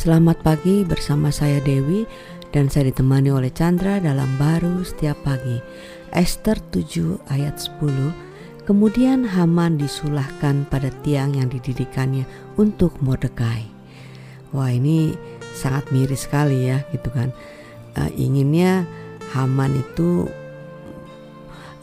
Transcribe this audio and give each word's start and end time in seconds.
Selamat 0.00 0.40
pagi 0.40 0.80
bersama 0.80 1.28
saya 1.28 1.60
Dewi 1.60 2.08
dan 2.56 2.72
saya 2.72 2.88
ditemani 2.88 3.36
oleh 3.36 3.52
Chandra 3.52 4.00
dalam 4.00 4.32
baru 4.40 4.80
setiap 4.80 5.20
pagi. 5.28 5.60
Esther 6.16 6.56
7 6.72 7.20
ayat 7.28 7.60
10. 7.60 8.64
Kemudian 8.64 9.28
Haman 9.28 9.76
disulahkan 9.76 10.64
pada 10.72 10.88
tiang 11.04 11.36
yang 11.36 11.52
didirikannya 11.52 12.24
untuk 12.56 12.96
Mordekai. 13.04 13.68
Wah 14.56 14.72
ini 14.72 15.12
sangat 15.52 15.92
miris 15.92 16.24
sekali 16.24 16.72
ya 16.72 16.80
gitu 16.96 17.12
kan. 17.12 17.28
Uh, 17.92 18.08
inginnya 18.16 18.88
Haman 19.36 19.84
itu 19.84 20.24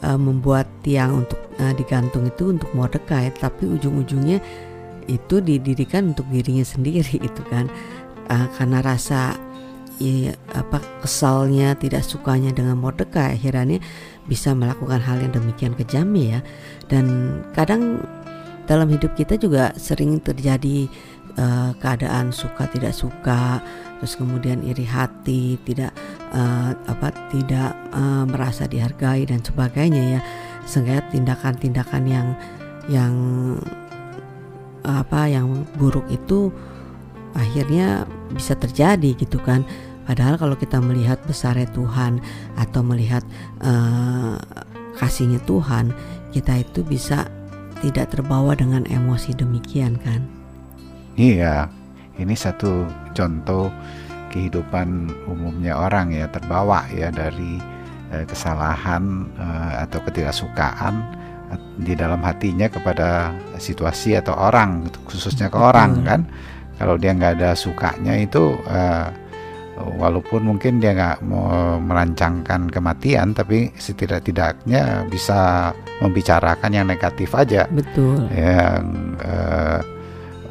uh, 0.02 0.18
membuat 0.18 0.66
tiang 0.82 1.22
untuk 1.22 1.38
uh, 1.62 1.70
digantung 1.70 2.26
itu 2.26 2.50
untuk 2.50 2.66
Mordekai, 2.74 3.30
tapi 3.38 3.70
ujung-ujungnya 3.78 4.42
itu 5.08 5.40
didirikan 5.40 6.12
untuk 6.12 6.28
dirinya 6.28 6.62
sendiri 6.62 7.16
itu 7.28 7.42
kan 7.48 7.66
uh, 8.28 8.46
karena 8.56 8.78
rasa 8.80 9.34
ya, 9.98 10.32
apa 10.54 10.78
kesalnya 11.02 11.74
tidak 11.74 12.06
sukanya 12.06 12.54
dengan 12.54 12.78
Mordekai 12.78 13.34
akhirnya 13.34 13.82
bisa 14.30 14.54
melakukan 14.54 15.02
hal 15.02 15.18
yang 15.20 15.34
demikian 15.34 15.74
kejam 15.74 16.12
ya. 16.14 16.40
Dan 16.86 17.38
kadang 17.52 18.04
dalam 18.68 18.88
hidup 18.92 19.16
kita 19.16 19.40
juga 19.40 19.72
sering 19.74 20.20
terjadi 20.20 20.86
uh, 21.40 21.72
keadaan 21.80 22.30
suka 22.30 22.68
tidak 22.68 22.92
suka 22.92 23.64
terus 23.98 24.14
kemudian 24.14 24.62
iri 24.62 24.86
hati 24.86 25.58
tidak 25.66 25.90
uh, 26.30 26.70
apa 26.86 27.10
tidak 27.34 27.74
uh, 27.90 28.22
merasa 28.28 28.68
dihargai 28.70 29.26
dan 29.26 29.42
sebagainya 29.42 30.18
ya. 30.18 30.20
Sehingga 30.68 31.00
tindakan-tindakan 31.10 32.04
yang 32.04 32.28
yang 32.88 33.14
apa 34.84 35.28
yang 35.28 35.68
buruk 35.76 36.04
itu 36.08 36.48
akhirnya 37.36 38.08
bisa 38.32 38.56
terjadi 38.56 39.16
gitu 39.16 39.40
kan. 39.40 39.64
Padahal 40.08 40.40
kalau 40.40 40.56
kita 40.56 40.80
melihat 40.80 41.20
besarnya 41.28 41.68
Tuhan 41.76 42.24
atau 42.56 42.80
melihat 42.80 43.20
uh, 43.60 44.40
kasihnya 44.96 45.36
Tuhan 45.44 45.92
kita 46.32 46.64
itu 46.64 46.80
bisa 46.80 47.28
tidak 47.84 48.16
terbawa 48.16 48.56
dengan 48.56 48.88
emosi 48.88 49.36
demikian 49.36 50.00
kan. 50.00 50.24
Iya 51.18 51.68
ini 52.16 52.34
satu 52.34 52.88
contoh 53.12 53.68
kehidupan 54.32 55.12
umumnya 55.28 55.76
orang 55.76 56.12
ya 56.12 56.24
terbawa 56.28 56.88
ya 56.88 57.12
dari 57.12 57.60
uh, 58.12 58.24
kesalahan 58.24 59.28
uh, 59.36 59.84
atau 59.84 60.00
ketidaksukaan 60.08 61.04
di 61.80 61.96
dalam 61.96 62.20
hatinya 62.20 62.68
kepada 62.68 63.32
situasi 63.56 64.12
atau 64.20 64.36
orang 64.36 64.84
khususnya 65.08 65.48
ke 65.48 65.56
orang 65.56 66.04
kan 66.04 66.20
kalau 66.78 66.94
dia 66.94 67.10
nggak 67.12 67.42
ada 67.42 67.50
sukanya 67.58 68.14
itu 68.14 68.54
uh, 68.70 69.10
walaupun 69.98 70.42
mungkin 70.42 70.82
dia 70.82 70.94
nggak 70.94 71.18
mau 71.26 71.78
merancangkan 71.78 72.66
kematian 72.70 73.34
tapi 73.34 73.70
setidak-tidaknya 73.78 75.06
bisa 75.06 75.70
membicarakan 76.02 76.70
yang 76.74 76.86
negatif 76.86 77.34
aja. 77.34 77.66
Betul. 77.70 78.26
Yang 78.34 78.82
uh, 79.22 79.80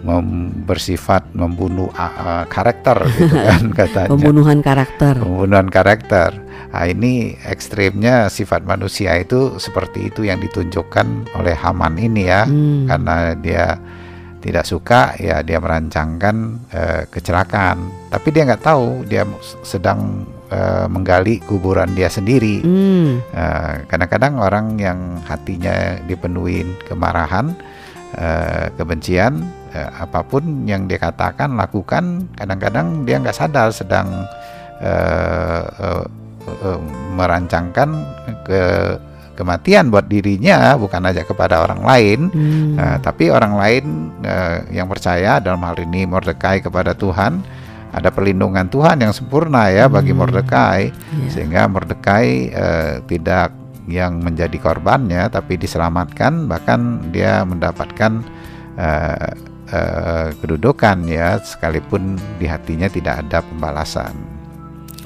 mem 0.07 0.53
bersifat 0.63 1.25
membunuh 1.33 1.89
uh, 1.95 2.45
karakter 2.47 3.03
gitu 3.17 3.35
kan 3.47 3.63
katanya. 3.75 4.11
Pembunuhan 4.11 4.59
karakter. 4.63 5.15
Pembunuhan 5.19 5.67
karakter. 5.67 6.31
Nah, 6.67 6.85
ini 6.85 7.33
ekstrimnya 7.47 8.29
sifat 8.29 8.61
manusia 8.67 9.15
itu 9.17 9.57
seperti 9.57 10.13
itu 10.13 10.27
yang 10.27 10.37
ditunjukkan 10.37 11.33
oleh 11.39 11.55
Haman 11.55 11.97
ini 11.97 12.27
ya. 12.27 12.45
Hmm. 12.45 12.85
karena 12.85 13.15
dia 13.33 13.65
tidak 14.47 14.63
suka 14.63 15.11
ya 15.19 15.43
dia 15.43 15.59
merancangkan 15.59 16.35
uh, 16.71 17.03
kecelakaan 17.11 17.91
tapi 18.07 18.31
dia 18.31 18.47
nggak 18.47 18.63
tahu 18.63 19.03
dia 19.03 19.27
sedang 19.59 20.23
uh, 20.47 20.87
menggali 20.87 21.43
kuburan 21.43 21.91
dia 21.91 22.07
sendiri 22.07 22.63
mm. 22.63 23.35
uh, 23.35 23.83
kadang-kadang 23.91 24.39
orang 24.39 24.79
yang 24.79 25.19
hatinya 25.27 25.99
dipenuhi 26.07 26.63
kemarahan 26.87 27.51
uh, 28.15 28.71
kebencian 28.79 29.43
uh, 29.75 30.07
apa 30.07 30.23
pun 30.23 30.63
yang 30.63 30.87
dia 30.87 30.95
katakan 30.95 31.59
lakukan 31.59 32.31
kadang-kadang 32.39 33.03
dia 33.03 33.19
nggak 33.19 33.35
sadar 33.35 33.67
sedang 33.75 34.07
uh, 34.79 35.63
uh, 35.75 36.05
uh, 36.47 36.79
merancangkan 37.19 37.99
ke 38.47 38.63
kematian 39.37 39.93
buat 39.93 40.09
dirinya 40.09 40.73
bukan 40.73 41.05
aja 41.05 41.21
kepada 41.21 41.61
orang 41.61 41.85
lain 41.85 42.19
hmm. 42.33 42.73
uh, 42.75 42.97
tapi 42.99 43.29
orang 43.29 43.53
lain 43.53 43.83
uh, 44.25 44.65
yang 44.73 44.89
percaya 44.89 45.37
dalam 45.37 45.61
hal 45.61 45.77
ini 45.77 46.09
Mordekai 46.09 46.65
kepada 46.65 46.97
Tuhan 46.97 47.45
ada 47.93 48.09
perlindungan 48.11 48.67
Tuhan 48.67 48.99
yang 49.05 49.13
sempurna 49.13 49.69
ya 49.69 49.85
hmm. 49.85 49.93
bagi 49.93 50.13
Mordekai 50.17 50.81
yeah. 50.89 51.29
sehingga 51.29 51.69
Mordekai 51.69 52.27
uh, 52.51 52.93
tidak 53.05 53.53
yang 53.87 54.19
menjadi 54.19 54.59
korbannya 54.59 55.31
tapi 55.31 55.55
diselamatkan 55.55 56.51
bahkan 56.51 56.99
dia 57.15 57.47
mendapatkan 57.47 58.19
uh, 58.75 59.31
uh, 59.71 60.27
kedudukan 60.43 61.07
ya 61.07 61.39
sekalipun 61.39 62.19
di 62.35 62.45
hatinya 62.51 62.91
tidak 62.91 63.23
ada 63.23 63.39
pembalasan. 63.39 64.11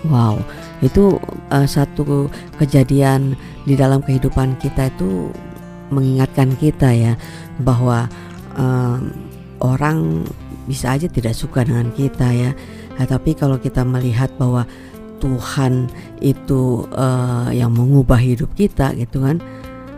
Wow, 0.10 0.42
itu 0.82 1.22
uh, 1.54 1.68
satu 1.70 2.26
kejadian 2.58 3.38
di 3.70 3.78
dalam 3.78 4.02
kehidupan 4.02 4.58
kita 4.58 4.90
itu 4.90 5.30
mengingatkan 5.94 6.58
kita 6.58 6.90
ya 6.90 7.14
bahwa 7.62 8.10
um, 8.58 9.14
orang 9.62 10.26
bisa 10.66 10.98
aja 10.98 11.06
tidak 11.06 11.38
suka 11.38 11.62
dengan 11.62 11.94
kita 11.94 12.34
ya. 12.34 12.52
Nah, 12.98 13.06
tapi 13.06 13.38
kalau 13.38 13.62
kita 13.62 13.86
melihat 13.86 14.34
bahwa 14.42 14.66
Tuhan 15.22 15.86
itu 16.18 16.90
uh, 16.98 17.54
yang 17.54 17.70
mengubah 17.70 18.18
hidup 18.18 18.50
kita 18.58 18.98
gitu 18.98 19.22
kan 19.22 19.38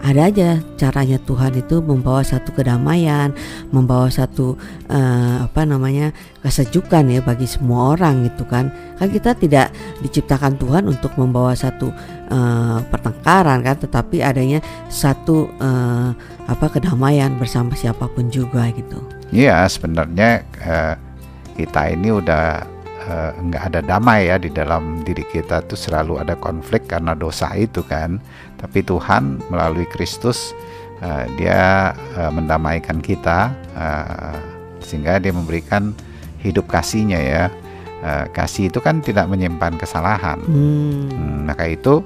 ada 0.04 0.28
aja 0.28 0.60
caranya 0.76 1.16
Tuhan 1.24 1.56
itu 1.56 1.80
membawa 1.80 2.20
satu 2.28 2.52
kedamaian, 2.52 3.32
membawa 3.72 4.12
satu 4.12 4.60
uh, 4.92 5.48
apa 5.48 5.64
namanya 5.64 6.12
kesejukan 6.44 7.08
ya 7.08 7.24
bagi 7.24 7.48
semua 7.48 7.96
orang 7.96 8.28
gitu 8.28 8.44
kan. 8.44 8.68
Kan 9.00 9.08
kita 9.16 9.32
tidak 9.40 9.72
diciptakan 10.04 10.60
Tuhan 10.60 10.92
untuk 10.92 11.16
membawa 11.16 11.56
satu 11.56 11.88
uh, 12.28 12.84
pertengkaran 12.92 13.64
kan, 13.64 13.80
tetapi 13.80 14.20
adanya 14.20 14.60
satu 14.92 15.48
uh, 15.64 16.12
apa 16.52 16.68
kedamaian 16.68 17.40
bersama 17.40 17.72
siapa 17.72 18.12
pun 18.12 18.28
juga 18.28 18.68
gitu. 18.76 19.00
Iya, 19.32 19.64
sebenarnya 19.72 20.44
uh, 20.68 21.00
kita 21.56 21.96
ini 21.96 22.12
udah 22.12 22.73
nggak 23.40 23.64
uh, 23.64 23.70
ada 23.70 23.80
damai 23.84 24.32
ya 24.32 24.40
di 24.40 24.48
dalam 24.48 25.04
diri 25.04 25.24
kita 25.28 25.64
tuh 25.68 25.76
selalu 25.76 26.24
ada 26.24 26.40
konflik 26.40 26.88
karena 26.88 27.14
dosa 27.18 27.52
itu 27.56 27.84
kan. 27.84 28.20
Tapi 28.60 28.80
Tuhan 28.84 29.44
melalui 29.52 29.84
Kristus 29.92 30.56
uh, 31.04 31.28
dia 31.36 31.92
uh, 32.16 32.32
mendamaikan 32.32 33.04
kita 33.04 33.52
uh, 33.76 34.38
sehingga 34.80 35.20
dia 35.20 35.36
memberikan 35.36 35.92
hidup 36.40 36.68
kasihnya 36.72 37.20
ya. 37.20 37.46
Uh, 38.04 38.28
kasih 38.36 38.68
itu 38.68 38.84
kan 38.84 39.00
tidak 39.00 39.32
menyimpan 39.32 39.80
kesalahan. 39.80 40.36
Hmm. 40.44 41.08
Hmm, 41.08 41.48
maka 41.48 41.72
itu 41.72 42.04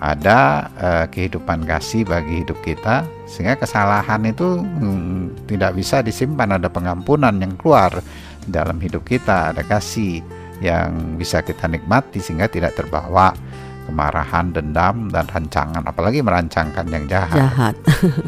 ada 0.00 0.68
uh, 0.76 1.04
kehidupan 1.08 1.64
kasih 1.64 2.04
bagi 2.04 2.44
hidup 2.44 2.58
kita 2.60 3.06
sehingga 3.24 3.56
kesalahan 3.56 4.28
itu 4.28 4.60
hmm, 4.60 5.48
tidak 5.48 5.72
bisa 5.72 6.04
disimpan 6.04 6.60
ada 6.60 6.68
pengampunan 6.68 7.32
yang 7.40 7.56
keluar 7.56 8.04
dalam 8.44 8.76
hidup 8.78 9.02
kita 9.08 9.56
ada 9.56 9.64
kasih 9.64 10.20
yang 10.60 11.20
bisa 11.20 11.44
kita 11.44 11.68
nikmati 11.68 12.20
sehingga 12.20 12.48
tidak 12.48 12.76
terbawa 12.76 13.32
kemarahan, 13.86 14.50
dendam, 14.50 15.06
dan 15.14 15.30
rancangan, 15.30 15.86
apalagi 15.86 16.18
merancangkan 16.18 16.90
yang 16.90 17.06
jahat. 17.06 17.38
Jahat. 17.38 17.74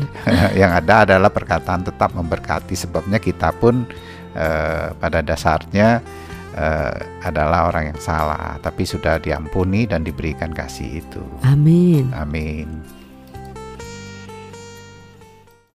yang 0.60 0.70
ada 0.70 1.02
adalah 1.02 1.34
perkataan 1.34 1.82
tetap 1.82 2.14
memberkati, 2.14 2.78
sebabnya 2.78 3.18
kita 3.18 3.50
pun 3.58 3.82
uh, 4.38 4.94
pada 4.94 5.18
dasarnya 5.18 5.98
uh, 6.54 6.94
adalah 7.26 7.74
orang 7.74 7.90
yang 7.90 8.00
salah, 8.00 8.54
tapi 8.62 8.86
sudah 8.86 9.18
diampuni 9.18 9.90
dan 9.90 10.06
diberikan 10.06 10.54
kasih 10.54 11.02
itu. 11.02 11.22
Amin. 11.42 12.14
Amin. 12.14 12.97